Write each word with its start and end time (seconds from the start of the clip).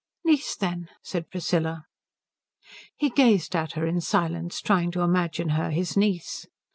"Niece, 0.25 0.55
then," 0.55 0.89
said 1.03 1.29
Priscilla. 1.29 1.85
He 2.95 3.11
gazed 3.11 3.55
at 3.55 3.73
her 3.73 3.85
in 3.85 4.01
silence, 4.01 4.59
trying 4.59 4.89
to 4.93 5.01
imagine 5.01 5.49
her 5.49 5.69
his 5.69 5.95
niece. 5.95 6.47